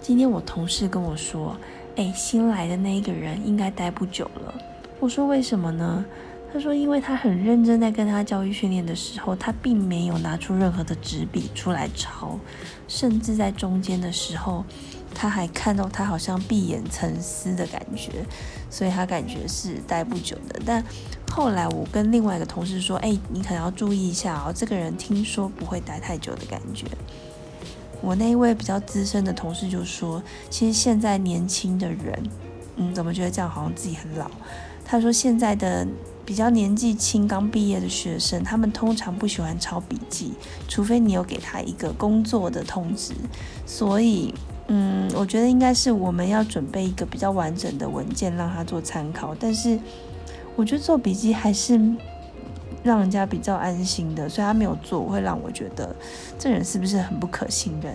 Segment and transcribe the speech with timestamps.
[0.00, 1.56] 今天我同事跟我说，
[1.96, 4.54] 哎，新来的那一个人应该待不久了。
[5.00, 6.04] 我说为什么呢？
[6.50, 12.38] 他说，因为他很认真在跟他教育训练的时候，他并没有拿出任何的纸笔出来抄，
[12.88, 14.64] 甚至在中间的时候，
[15.14, 18.24] 他还看到他好像闭眼沉思的感觉，
[18.70, 20.58] 所以他感觉是待不久的。
[20.64, 20.82] 但
[21.30, 26.86] 后来我跟另外一个同事说，哎，你可能要注意一下哦，这个人听说不会待太久的感觉。
[28.00, 32.30] 我那一位比较资深的同事就说，其实现在年轻的人，
[32.76, 34.30] 嗯，怎么觉得这样好像自己很老？
[34.84, 35.86] 他说现在的。
[36.28, 40.34] 比较年纪轻、刚毕业的学生，他们通常不喜欢抄笔记，
[40.68, 43.14] 除非你有给他一个工作的通知。
[43.64, 44.34] 所以，
[44.66, 49.34] 嗯，我觉得应该是我们要准备一个比较完整的文件让他做参考。
[49.40, 49.80] 但是，
[50.54, 51.80] 我觉得做笔记还是
[52.82, 55.94] 让人家比较安心的，所以他没有做，会让我觉得
[56.38, 57.94] 这人是不是很不可信任？